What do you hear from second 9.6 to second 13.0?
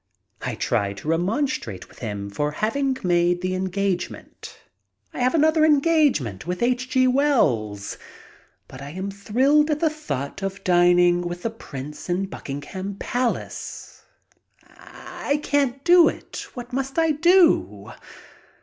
at the thought of dining with the Prince in Buckingham